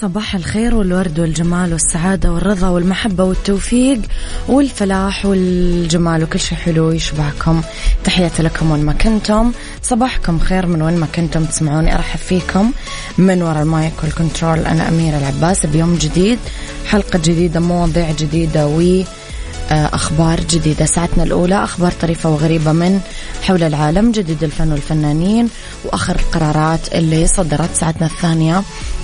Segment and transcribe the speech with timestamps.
[0.00, 4.00] صباح الخير والورد والجمال والسعادة والرضا والمحبة والتوفيق
[4.48, 7.62] والفلاح والجمال وكل شيء حلو يشبهكم.
[8.04, 9.52] تحياتي لكم وين ما كنتم.
[9.82, 11.94] صباحكم خير من وين ما كنتم تسمعوني.
[11.94, 12.72] أرحب فيكم
[13.18, 14.58] من وراء ال mic وال control.
[14.58, 15.66] أنا أميرة العباس.
[15.66, 16.38] بيوم جديد
[16.86, 19.02] حلقة جديدة مواضيع جديدة و
[19.70, 20.84] أخبار جديدة.
[20.84, 23.00] ساعتنا الأولى أخبار طريفة وغريبة من
[23.42, 25.48] حول العالم جديد الفن والفنانين
[25.84, 27.74] وآخر القرارات اللي صدرت.
[27.74, 28.62] ساعتنا الثانية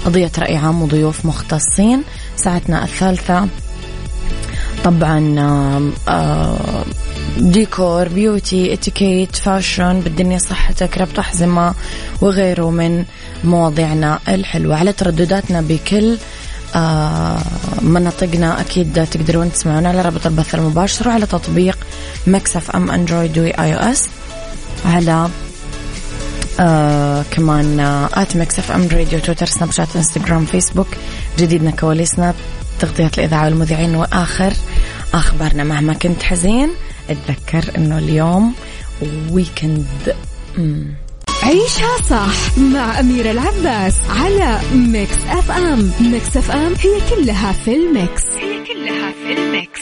[0.08, 2.02] قضية رأي عام وضيوف مختصين.
[2.36, 3.48] ساعتنا الثالثة.
[4.84, 5.92] طبعا
[7.38, 11.74] ديكور beauty اتيكيت fashion بالدنيا صحتك ربط أحزمة
[12.20, 13.04] وغيره من
[13.44, 14.76] مواضيعنا الحلوة.
[14.76, 16.16] على تردداتنا بكل
[17.82, 21.78] مناطقنا أكيد تقدرون تسمعونا على رابط البث المباشر وعلى تطبيق
[22.26, 24.08] Mix FM Android و iOS.
[24.84, 25.28] على
[26.60, 27.80] آه كمان
[28.14, 30.88] at Mix FM Radio تويتر سناب شات إنستغرام فيسبوك
[31.38, 32.34] جديدنا كواليسنا
[32.80, 34.52] تغطية الإذاعة والمذيعين وآخر
[35.14, 35.64] أخبارنا.
[35.64, 36.70] مهما كنت حزين
[37.10, 38.54] أتذكر أنه اليوم
[39.30, 40.16] weekend.
[41.42, 45.90] عيشها صح مع أميرة العباس على Mix FM.
[46.00, 48.22] Mix FM هي كلها في ال mix.
[48.40, 49.80] هي كلها في الميكس.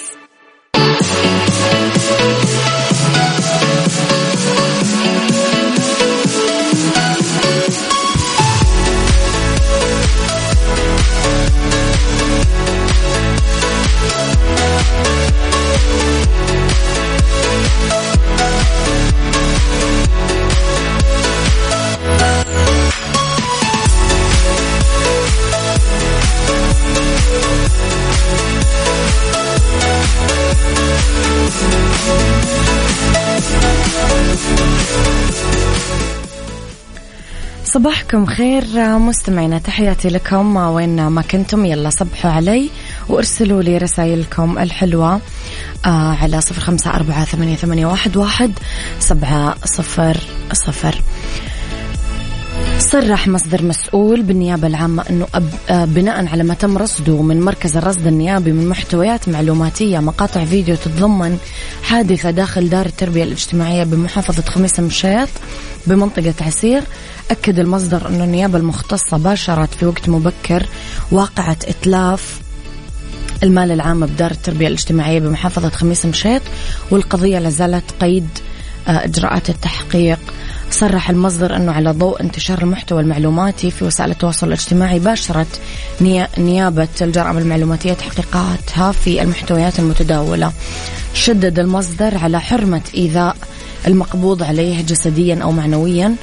[37.76, 38.64] صباحكم خير
[38.98, 40.56] مستمعينا تحياتي لكم.
[40.56, 42.70] وين ما كنتم يلا صبحوا علي
[43.09, 45.20] وارسلوا لي رسائلكم الحلوة
[45.87, 48.53] آه على صفر خمسة أربعة ثمانية, ثمانية واحد, واحد
[48.98, 50.20] سبعة صفر
[50.53, 51.03] صفر.
[52.78, 55.27] صرح مصدر مسؤول بالنيابة العامة أنه
[55.71, 60.76] آه، بناء على ما تم رصده من مركز الرصد النيابي من محتويات معلوماتية مقاطع فيديو
[60.76, 61.38] تتضمن
[61.82, 65.28] حادثة داخل دار التربية الاجتماعية بمحافظة خميس مشيط
[65.87, 66.82] بمنطقة عسير.
[67.31, 70.66] أكد المصدر أن النيابة المختصة باشرت في وقت مبكر
[71.12, 72.41] واقعة إتلاف
[73.43, 76.43] المال العام بدار التربية الاجتماعية بمحافظة خميس مشيط
[76.91, 78.28] والقضية لازالت قيد
[78.89, 80.19] إجراءات التحقيق.
[80.71, 85.61] صرح المصدر أنه على ضوء انتشار المحتوى المعلوماتي في وسائل التواصل الاجتماعي باشرت
[86.39, 90.53] نيابة الجرائم المعلوماتية تحقيقاتها في المحتويات المتداولة.
[91.15, 93.37] شدد المصدر على حرمة إيذاء
[93.87, 96.15] المقبوض عليه جسديا أو معنويا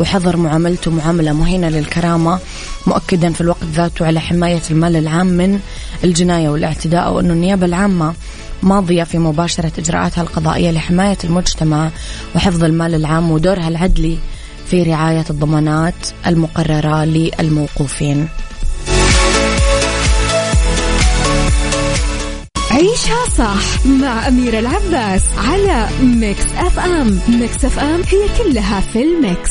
[0.00, 2.38] وحظر معاملته معاملة مهينة للكرامة
[2.86, 5.60] مؤكدا في الوقت ذاته على حماية المال العام من
[6.04, 8.14] الجناية والاعتداء وأن النيابة العامة
[8.62, 11.90] ماضية في مباشرة إجراءاتها القضائية لحماية المجتمع
[12.36, 14.18] وحفظ المال العام ودورها العدلي
[14.66, 15.94] في رعاية الضمانات
[16.26, 18.28] المقررة للموقوفين.
[22.70, 27.20] عيشها صح مع أميرة العباس على Mix FM.
[27.28, 29.50] Mix FM هي كلها في ال mix.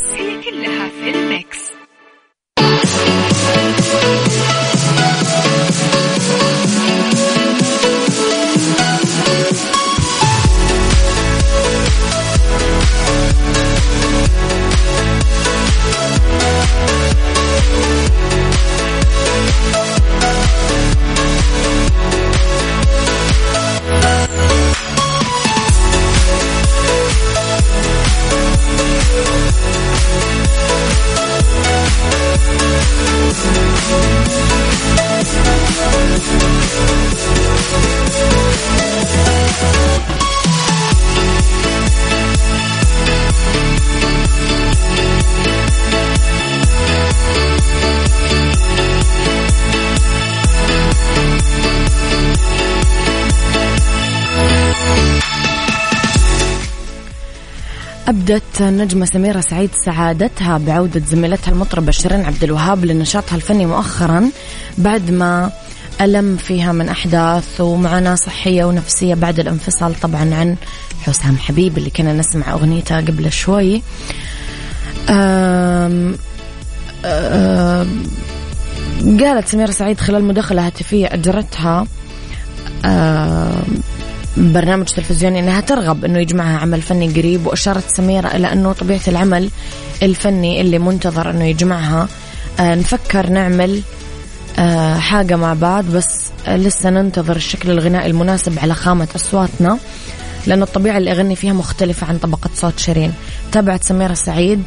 [58.32, 64.30] أبدت النجمة سميرة سعيد سعادتها بعودة زميلتها المطربة شيرين عبد الوهاب لنشاطها الفني مؤخرا
[64.78, 65.52] بعد ما
[66.02, 70.56] ألم فيها من أحداث ومعاناة صحية ونفسية بعد الانفصال طبعا عن
[71.02, 73.82] حسام حبيب اللي كنا نسمع أغنيته قبل شوي.
[75.10, 76.16] أم
[77.06, 78.08] أم
[79.20, 81.88] قالت سميرة سعيد خلال مداخلة هاتفية أجرتها
[84.38, 89.50] برنامج تلفزيوني إنها ترغب إنه يجمعها عمل فني قريب وأشارت سميرة إلى إنه طبيعة العمل
[90.04, 92.08] الفني اللي منتظر إنه يجمعها.
[92.60, 93.82] آه نفكر نعمل
[94.60, 99.78] آه حاجة مع بعض بس آه لسه ننتظر الشكل الغنائي المناسب على خامة أصواتنا
[100.48, 103.14] لأن الطبيعة اللي أغني فيها مختلفة عن طبقة صوت شيرين.
[103.52, 104.64] تابعت سميرة سعيد.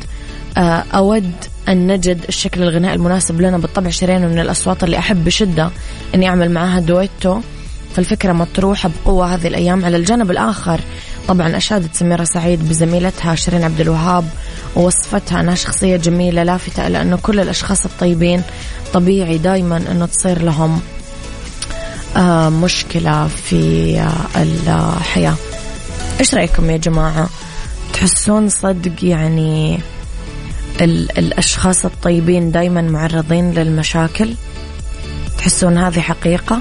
[0.95, 1.33] أود
[1.69, 5.71] أن نجد الشكل الغنائي المناسب لنا بالطبع شيرين من الأصوات اللي أحب بشدة
[6.15, 7.41] أني أعمل معاها دويتو.
[7.95, 10.81] فالفكرة مطروحة بقوة هذه الأيام على الجانب الآخر.
[11.29, 14.25] طبعا أشادت سميرة سعيد بزميلتها شيرين عبد الوهاب
[14.77, 18.43] ووصفتها أنها شخصية جميلة لافتة إلى أنه كل الأشخاص الطيبين
[18.95, 20.81] طبيعي دايما أنه تصير لهم
[22.17, 25.35] آه مشكلة في آه الحياة.
[26.21, 27.29] إيش رأيكم يا جماعة؟
[27.93, 29.81] تحسون صدق يعني
[31.19, 34.35] الأشخاص الطيبين دايما معرضين للمشاكل؟
[35.39, 36.61] تحسون هذه حقيقة؟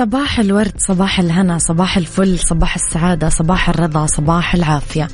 [0.00, 5.08] صباح الورد صباح الهنا صباح الفل صباح السعادة صباح الرضا صباح العافية.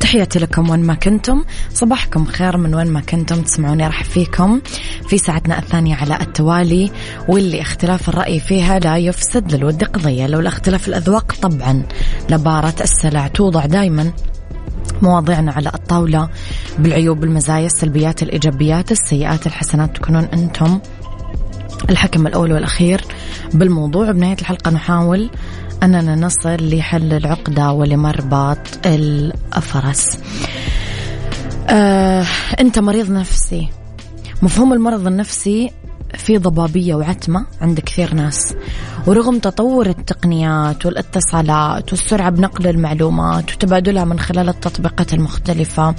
[0.00, 1.44] تحياتي لكم وين ما كنتم.
[1.74, 3.42] صباحكم خير من وين ما كنتم.
[3.42, 4.60] تسمعوني راح فيكم
[5.08, 6.90] في ساعتنا الثانية على التوالي
[7.28, 10.26] واللي اختلاف الرأي فيها لا يفسد للود قضية.
[10.26, 11.82] لولا اختلاف الأذواق طبعا
[12.30, 13.28] لبارة السلع.
[13.28, 14.12] توضع دايما
[15.02, 16.28] مواضيعنا على الطاولة
[16.78, 19.96] بالعيوب المزايا السلبيات الإيجابيات السيئات الحسنات.
[19.96, 20.80] تكونون أنتم
[21.90, 23.04] الحكم الأول والأخير
[23.54, 24.10] بالموضوع.
[24.10, 25.30] بنهاية الحلقة نحاول
[25.82, 30.18] أننا نصل لحل العقدة ولمربط الفرس.
[31.68, 32.26] آه،
[32.60, 33.68] أنت مريض نفسي.
[34.42, 35.70] مفهوم المرض النفسي
[36.14, 38.54] في ضبابية وعتمة عند كثير ناس.
[39.06, 45.94] ورغم تطور التقنيات والاتصالات والسرعة بنقل المعلومات وتبادلها من خلال التطبيقات المختلفة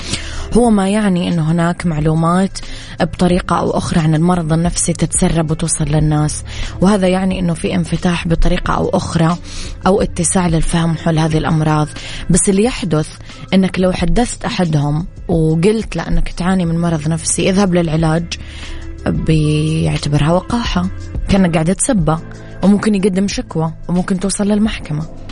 [0.54, 2.58] هو ما يعني أنه هناك معلومات
[3.02, 6.44] بطريقة أو أخرى عن المرض النفسي تتسرب وتوصل للناس.
[6.82, 9.38] وهذا يعني أنه في انفتاح بطريقة أو أخرى
[9.88, 11.88] أو اتساع للفهم حول هذه الأمراض.
[12.30, 13.08] بس اللي يحدث
[13.54, 18.26] أنك لو حدثت أحدهم وقلت لأنك تعاني من مرض نفسي اذهب للعلاج
[19.08, 20.90] بيعتبرها وقاحة.
[21.30, 22.20] كأنك قاعدة تسبه
[22.64, 25.23] وممكن يقدم شكوى وممكن توصل للمحكمة.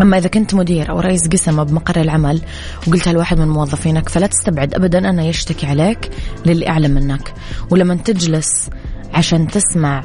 [0.00, 2.42] أما إذا كنت مدير أو رئيس قسم بمقر العمل
[2.86, 6.10] وقلتها لواحد من موظفينك فلا تستبعد أبدا أنه يشتكي عليك
[6.46, 7.34] للي أعلى منك.
[7.70, 8.70] ولما تجلس
[9.14, 10.04] عشان تسمع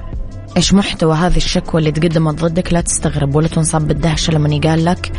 [0.58, 5.12] إيش محتوى هذه الشكوى اللي تقدمت ضدك لا تستغرب ولا تنصاب بالدهشة لما يقال لك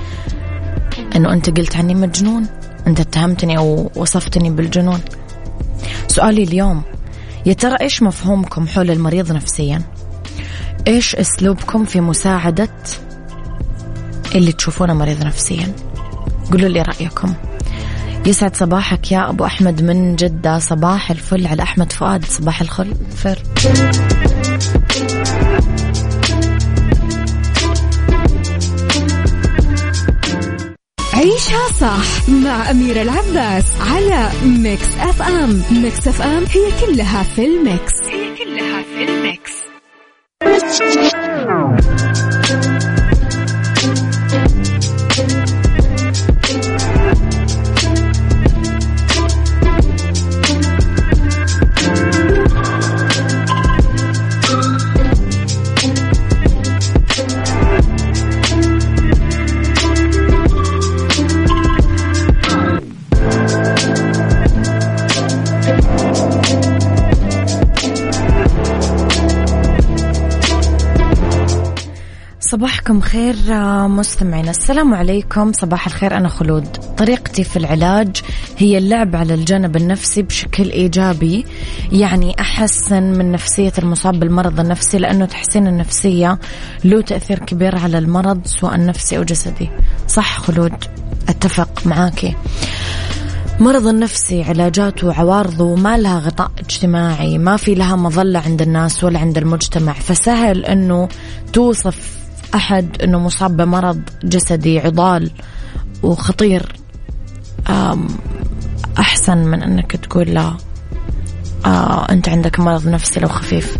[1.16, 2.46] أنه أنت قلت عني مجنون
[2.86, 5.00] أنت اتهمتني أو وصفتني بالجنون.
[6.08, 6.82] سؤالي اليوم
[7.46, 9.82] يا ترى إيش مفهومكم حول المريض نفسيا؟
[10.88, 12.68] إيش أسلوبكم في مساعدة
[14.34, 15.72] اللي تشوفونه مريض نفسيا.
[16.50, 17.34] قولوا لي رأيكم.
[18.26, 20.58] يسعد صباحك يا أبو أحمد من جدة.
[20.58, 22.24] صباح الفل على أحمد فؤاد.
[22.24, 23.38] صباح الخل فر
[31.14, 37.92] عيشها صح مع أميرة العباس على Mix FM Mix FM هي كلها في ال mix.
[38.04, 39.51] هي كلها في ال mix.
[72.82, 75.52] صباحكم خير آه، مستمعينا السلام عليكم.
[75.52, 76.66] صباح الخير أنا خلود.
[76.96, 78.16] طريقتي في العلاج
[78.58, 81.44] هي اللعب على الجانب النفسي بشكل إيجابي.
[81.92, 86.38] يعني أحسن من نفسية المصاب بالمرض النفسي لأنه تحسين النفسية
[86.84, 89.70] له تأثير كبير على المرض سواء نفسي أو جسدي.
[90.08, 90.74] صح خلود؟
[91.28, 92.36] أتفق معاكي
[93.60, 99.18] مرض النفسي علاجاته وعوارضه ما لها غطاء اجتماعي ما في لها مظلة عند الناس ولا
[99.18, 99.92] عند المجتمع.
[99.92, 101.08] فسهل أنه
[101.52, 102.21] توصف
[102.54, 105.30] أحد أنه مصاب بمرض جسدي عضال
[106.02, 106.72] وخطير.
[108.98, 110.56] أحسن من أنك تقول لا.
[111.66, 113.76] آه أنت عندك مرض نفسي لو خفيف.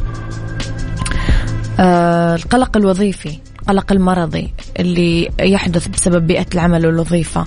[1.80, 7.44] آه القلق الوظيفي القلق المرضي اللي يحدث بسبب بيئة العمل والوظيفة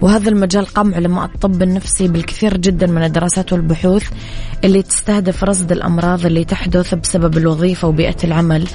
[0.00, 4.08] وهذا المجال قام علماء الطب النفسي بالكثير جدا من الدراسات والبحوث
[4.64, 8.68] اللي تستهدف رصد الأمراض اللي تحدث بسبب الوظيفة وبيئة العمل.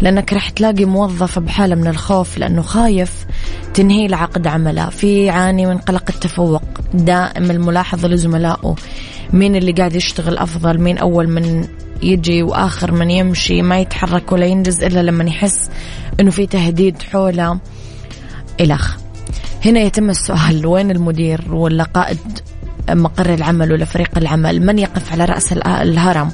[0.00, 3.26] لأنك راح تلاقي موظف بحالة من الخوف لأنه خايف
[3.74, 6.62] تنهي لعقد عمله في يعاني من قلق التفوق
[6.94, 8.74] دائم الملاحظة لزملائه.
[9.32, 11.66] مين اللي قاعد يشتغل أفضل؟ مين أول من
[12.02, 15.70] يجي وآخر من يمشي؟ ما يتحرك ولا ينجز إلا لما يحس
[16.20, 17.58] إنه في تهديد حوله.
[18.60, 18.96] الخ
[19.64, 22.18] هنا يتم السؤال وين المدير ولا قائد
[22.90, 26.30] مقر العمل ولا فريق العمل؟ من يقف على رأس الهرم؟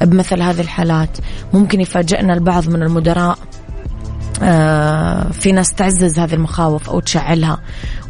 [0.00, 1.18] بمثل هذه الحالات.
[1.54, 3.38] ممكن يفاجئنا البعض من المدراء
[4.42, 7.58] آه، في ناس تعزز هذه المخاوف أو تشعلها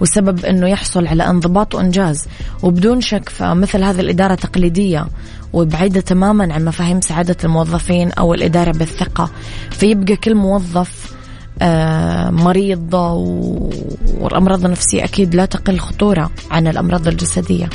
[0.01, 2.27] والسبب أنه يحصل على انضباط وإنجاز.
[2.63, 5.07] وبدون شك فمثل هذه الإدارة تقليدية
[5.53, 9.31] وبعيدة تماما عن مفاهيم سعادة الموظفين أو الإدارة بالثقة
[9.71, 11.13] فيبقى كل موظف
[11.63, 12.95] آه، مريض
[14.21, 17.69] والأمراض النفسية أكيد لا تقل خطورة عن الأمراض الجسدية.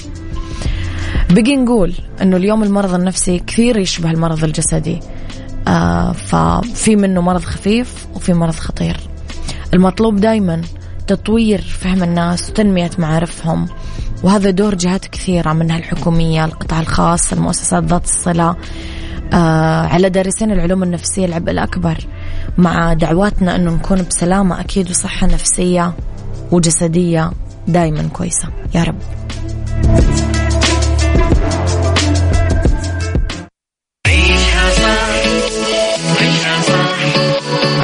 [1.29, 4.99] بقي نقول أنه اليوم المرض النفسي كثير يشبه المرض الجسدي.
[5.67, 8.97] آه ففي منه مرض خفيف وفي مرض خطير.
[9.73, 10.61] المطلوب دايما
[11.07, 13.67] تطوير فهم الناس وتنمية معارفهم
[14.23, 18.55] وهذا دور جهات كثيرة منها الحكومية القطاع الخاص المؤسسات ذات الصلة
[19.33, 21.97] آه على دارسين العلوم النفسية العبء الأكبر
[22.57, 25.93] مع دعواتنا أنه نكون بسلامة أكيد وصحة نفسية
[26.51, 27.31] وجسدية
[27.67, 28.47] دايما كويسة.
[28.75, 28.97] يا رب.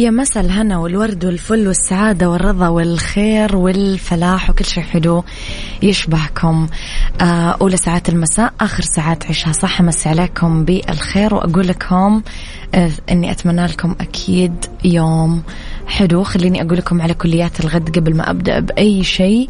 [0.00, 5.24] يا مسا الهنا والورد والفل والسعادة والرضا والخير والفلاح وكل شيء حلو
[5.82, 6.68] يشبهكم.
[7.20, 11.34] آه، أولى ساعات المساء آخر ساعات عيشها صح مسي عليكم بالخير.
[11.34, 12.22] وأقول لكم
[12.74, 14.54] آه، أني أتمنى لكم أكيد
[14.84, 15.42] يوم
[15.90, 19.48] حلو خليني أقول لكم على كليات الغد قبل ما أبدأ بأي شيء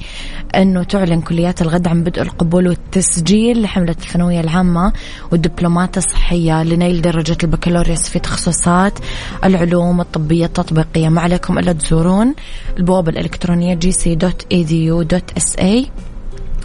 [0.55, 4.93] أنه تعلن كليات الغد عن بدء القبول والتسجيل لحملة الثانوية العامة
[5.33, 8.99] والدبلومات الصحية لنيل درجة البكالوريوس في تخصصات
[9.45, 11.09] العلوم الطبية التطبيقية.
[11.09, 12.35] ما عليكم إلا تزورون
[12.79, 15.11] البوابة الإلكترونية gc.edu.sa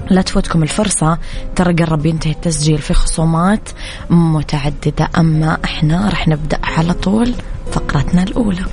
[0.10, 1.18] لا تفوتكم الفرصة
[1.56, 3.70] ترى قرب ينتهي التسجيل في خصومات
[4.10, 5.10] متعددة.
[5.18, 7.34] أما إحنا رح نبدأ على طول
[7.72, 8.66] فقرتنا الأولى.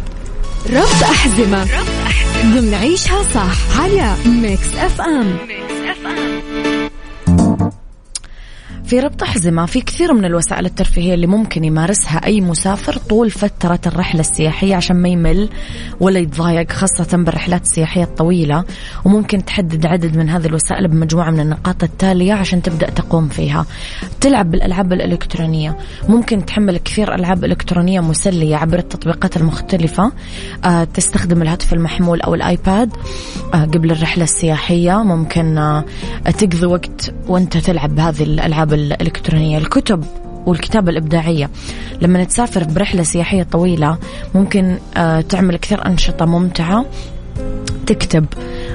[0.71, 1.63] ربط أحزمة.
[1.63, 2.61] أحزمة.
[2.61, 5.72] ضمن عيشها صح على Mix FM Mix
[8.87, 13.81] في ربط أحزمة في كثير من الوسائل الترفيهية اللي ممكن يمارسها أي مسافر طول فترة
[13.87, 15.49] الرحلة السياحية عشان ما يمل
[16.01, 18.65] ولا يتضايق خاصة بالرحلات السياحية الطويلة.
[19.05, 23.67] وممكن تحدد عدد من هذه الوسائل بمجموعة من النقاط التالية عشان تبدأ تقوم فيها.
[24.21, 25.77] تلعب بالألعاب الإلكترونية.
[26.09, 30.13] ممكن تحمل كثير ألعاب إلكترونية مسلية عبر التطبيقات المختلفة.
[30.65, 32.91] آه، تستخدم الهاتف المحمول أو الآيباد
[33.55, 35.03] آه، قبل الرحلة السياحية.
[35.03, 35.85] ممكن آه،
[36.39, 40.05] تقضي وقت وأنت تلعب بهذه الألعاب الإلكترونية الكتب
[40.47, 41.51] والكتابة الإبداعية.
[42.01, 43.99] لما تسافر برحلة سياحية طويلة
[44.35, 46.87] ممكن آه، تعمل كثير أنشطة ممتعة
[47.87, 48.27] تكتب.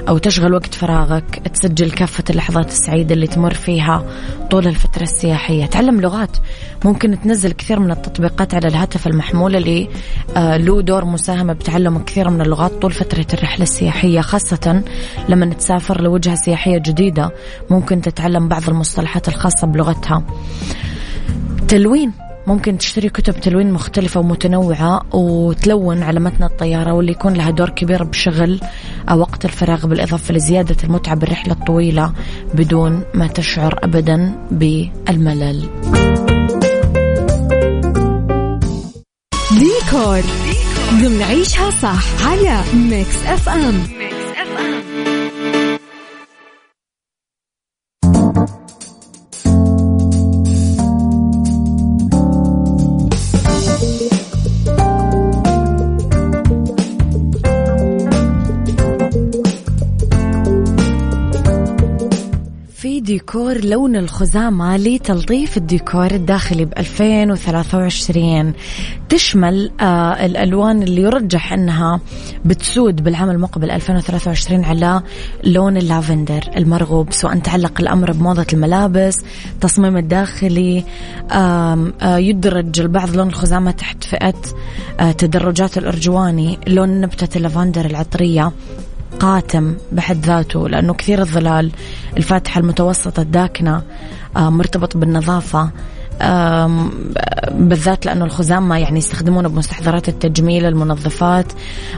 [0.08, 4.04] أو تشغل وقت فراغك تسجل كافة اللحظات السعيدة اللي تمر فيها
[4.50, 5.66] طول الفترة السياحية.
[5.66, 6.36] تعلم لغات.
[6.84, 9.88] ممكن تنزل كثير من التطبيقات على الهاتف المحمول اللي
[10.36, 14.82] آه، له دور مساهمة بتعلم كثير من اللغات طول فترة الرحلة السياحية خاصة
[15.28, 17.30] لما تسافر لوجهة سياحية جديدة.
[17.70, 20.22] ممكن تتعلم بعض المصطلحات الخاصة بلغتها.
[21.68, 22.27] تلوين.
[22.48, 28.04] ممكن تشتري كتب تلوين مختلفة ومتنوعة وتلون على متن الطيارة واللي يكون لها دور كبير
[28.04, 28.60] بشغل
[29.14, 32.12] وقت الفراغ بالإضافة لزيادة المتعة بالرحلة الطويلة
[32.54, 35.68] بدون ما تشعر أبدا بالملل.
[39.58, 40.22] ديكور.
[40.90, 44.07] ضمن عيشها صح على Mix FM.
[63.08, 68.52] ديكور لون الخزامة لتلطيف الديكور الداخلي ب 2023
[69.08, 72.00] تشمل آه الألوان اللي يرجح أنها
[72.44, 75.02] بتسود بالعام المقبل 2023 على
[75.44, 79.16] لون اللافندر المرغوب سواء تعلق الأمر بموضة الملابس
[79.60, 80.84] تصميم الداخلي
[81.32, 84.42] آه يدرج البعض لون الخزامة تحت فئة
[85.00, 88.52] آه تدرجات الأرجواني لون نبتة اللافندر العطرية.
[89.20, 91.70] قاتم بحد ذاته لأنه كثير الظلال
[92.16, 93.82] الفاتحة المتوسطة الداكنة
[94.36, 95.70] آه، مرتبط بالنظافة
[97.50, 101.52] بالذات لأنه الخزامة يعني يستخدمونه بمستحضرات التجميل المنظفات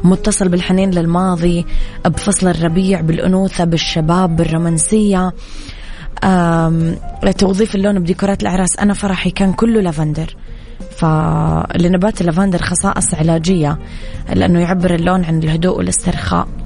[0.05, 1.67] متصل بالحنين للماضي
[2.05, 5.33] بفصل الربيع بالأنوثة بالشباب بالرومانسية.
[7.39, 10.37] توظيف اللون بديكورات الأعراس أنا فرحي كان كله لافندر.
[10.91, 13.79] فلنبات اللافندر خصائص علاجية
[14.35, 16.60] لأنه يعبر اللون عن الهدوء والاسترخاء.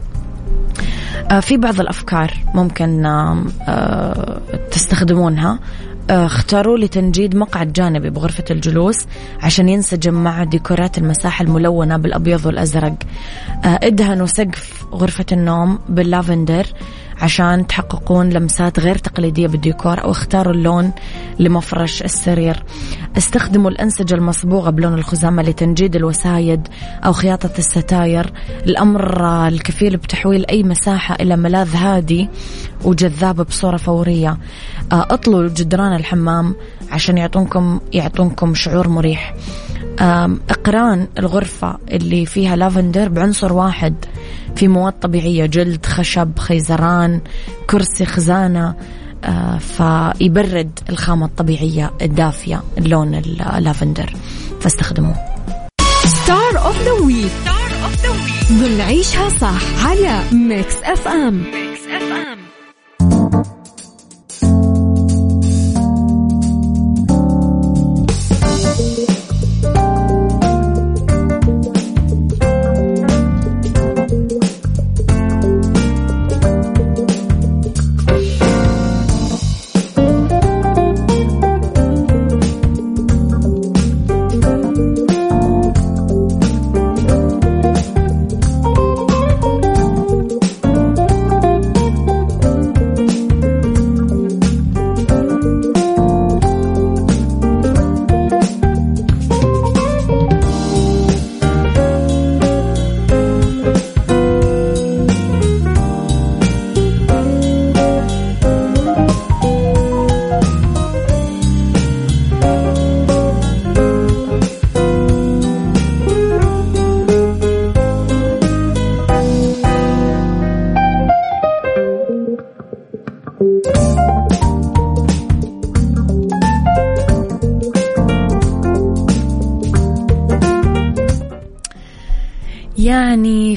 [1.40, 5.58] في بعض الأفكار ممكن آه، تستخدمونها.
[6.10, 9.06] آه، اختاروا لي تنجيد مقعد جانبي بغرفة الجلوس
[9.42, 12.94] عشان ينسجم مع ديكورات المساحة الملونة بالأبيض والأزرق.
[13.64, 16.66] ادهنوا سقف غرفة النوم باللافندر.
[17.24, 20.92] عشان تحققون لمسات غير تقليدية بالديكور أو اختاروا اللون
[21.38, 22.62] لمفرش السرير.
[23.18, 26.68] استخدموا الأنسجة المصبوغة بلون الخزامة لتنجيد الوسايد
[27.04, 28.32] أو خياطة الستاير.
[28.66, 32.28] الأمر الكفيل بتحويل أي مساحة إلى ملاذ هادي
[32.84, 34.38] وجذاب بصورة فورية.
[34.92, 36.54] آه، اطلوا جدران الحمام
[36.90, 39.34] عشان يعطونكم يعطونكم شعور مريح.
[40.50, 43.94] اقرن الغرفة اللي فيها لافندر بعنصر واحد
[44.56, 47.20] في مواد طبيعية جلد خشب خيزران
[47.70, 48.74] كرسي خزانة.
[49.24, 54.12] آه، فيبرد الخامة الطبيعية الدافية اللون اللافندر
[54.60, 55.14] فاستخدموه.
[56.04, 57.32] star of the week
[58.52, 62.43] ضمن عيشها صح على Mix FM Mix FM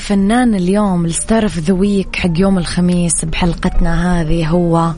[0.09, 4.91] يعني فنان اليوم ال star of the week حق يوم الخميس بحلقتنا هذه هو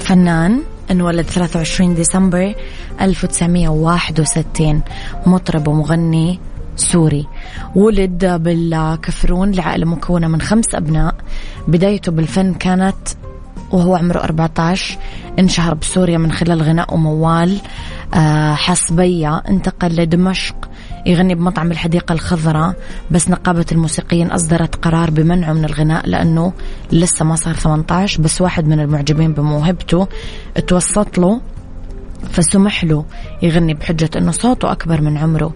[0.00, 2.54] فنان انولد 23 ديسمبر
[3.00, 4.82] 1961
[5.26, 6.40] مطرب ومغني
[6.76, 7.26] سوري.
[7.74, 11.14] ولد بالكفرون لعائلة مكونة من خمس أبناء.
[11.68, 13.08] بدايته بالفن كانت
[13.70, 14.98] وهو عمره 14
[15.38, 17.60] انشهر بسوريا من خلال غناء وموال
[18.14, 20.68] آه، حصبية انتقل لدمشق
[21.06, 22.74] يغني بمطعم الحديقة الخضراء
[23.10, 26.52] بس نقابة الموسيقيين أصدرت قرار بمنعه من الغناء لأنه
[26.92, 30.08] لسه ما صار 18 بس واحد من المعجبين بموهبته
[30.66, 31.40] توسط له
[32.30, 33.04] فسمح له
[33.42, 35.54] يغني بحجة أنه صوته أكبر من عمره.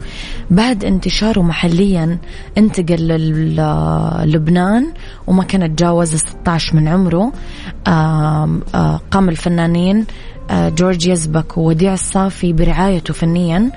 [0.51, 2.19] بعد انتشاره محليا
[2.59, 3.09] انتقل
[4.27, 4.93] للبنان
[5.27, 7.33] وما كان تجاوز 16 من عمره.
[9.11, 10.07] قام الفنانين
[10.51, 13.71] جورج يزبك ووديع الصافي برعايته فنيا.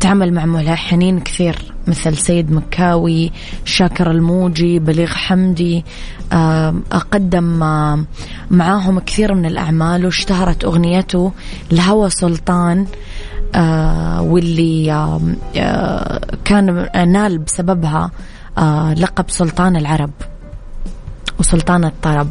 [0.00, 3.32] تعامل مع ملحنين كثير مثل سيد مكاوي
[3.64, 5.84] شاكر الموجي بليغ حمدي
[7.12, 7.44] قدم
[8.50, 11.32] معاهم كثير من الأعمال واشتهرت أغنيته
[11.72, 12.86] الهوى سلطان
[14.20, 15.18] واللي
[16.44, 18.10] كان نال بسببها
[18.96, 20.10] لقب سلطان العرب
[21.38, 22.28] وسلطان الطرب.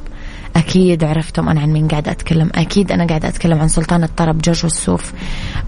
[0.58, 2.50] أكيد عرفتم أنا عن مين قاعدة أتكلم.
[2.56, 5.13] أكيد أنا قاعدة أتكلم عن سلطان الطرب جورج وسوف.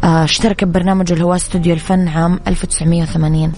[0.04, 3.52] آه، اشترك ببرنامج الهواء استوديو الفن عام 1980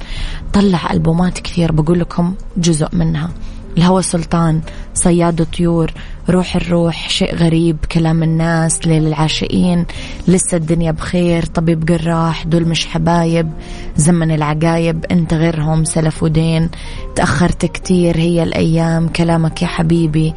[0.54, 3.30] طلع ألبومات كثير بقول لكم جزء منها.
[3.78, 4.62] الهوى سلطان
[4.94, 5.92] صياد طيور
[6.30, 9.86] روح الروح شيء غريب كلام الناس ليل العاشقين
[10.28, 13.52] لسه الدنيا بخير طبيب جراح دول مش حبايب
[13.98, 16.70] زمن العقايب انت غيرهم سلف ودين.
[17.16, 20.34] تأخرت كتير هي الأيام كلامك يا حبيبي.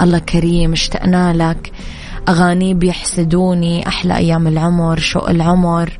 [0.00, 1.72] الله كريم اشتقنا لك.
[2.28, 5.98] أغاني بيحسدوني أحلى أيام العمر شوق العمر.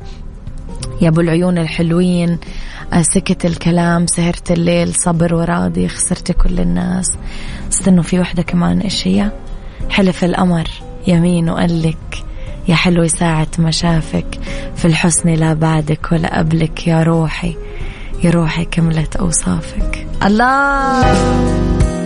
[1.01, 2.39] يا أبو العيون الحلوين
[3.01, 7.17] سكت الكلام سهرت الليل صبر وراضي خسرت كل الناس.
[7.71, 9.31] استنوا في وحدة كمان إيش هي؟
[9.89, 10.67] حلف القمر
[11.07, 12.23] يمين وقال لك
[12.67, 14.39] يا حلو ساعة ما شافك
[14.75, 17.55] في الحسن لا بعدك ولا قبلك يا روحي
[18.23, 20.07] يا روحي كملت أوصافك.
[20.25, 21.98] الله!